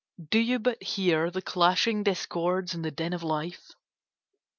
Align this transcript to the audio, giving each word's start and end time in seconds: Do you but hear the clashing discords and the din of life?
Do 0.31 0.39
you 0.39 0.57
but 0.57 0.81
hear 0.81 1.29
the 1.29 1.43
clashing 1.43 2.01
discords 2.01 2.73
and 2.73 2.83
the 2.83 2.89
din 2.89 3.13
of 3.13 3.21
life? 3.21 3.73